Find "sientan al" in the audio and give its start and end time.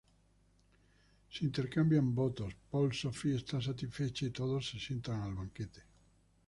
4.79-5.35